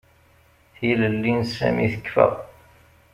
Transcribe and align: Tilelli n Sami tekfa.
Tilelli 0.75 1.31
n 1.39 1.41
Sami 1.55 1.87
tekfa. 1.93 2.27